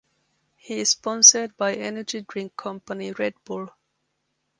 He 0.55 0.79
is 0.79 0.89
sponsored 0.93 1.55
by 1.57 1.75
energy 1.75 2.21
drink 2.21 2.57
company 2.57 3.11
Red 3.11 3.35
Bull. 3.45 3.67